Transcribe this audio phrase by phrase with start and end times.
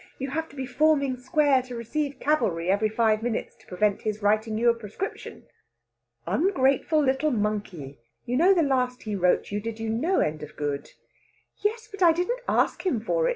[0.17, 4.23] You have to be forming square to receive cavalry every five minutes to prevent his
[4.23, 5.43] writing you a prescription."
[6.25, 7.99] "Ungrateful little monkey!
[8.25, 10.89] You know the last he wrote you did you no end of good."
[11.57, 13.29] "Yes, but I didn't ask him for it.